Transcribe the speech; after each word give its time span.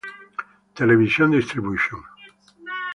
Television 0.73 1.29
Distribution. 1.29 2.03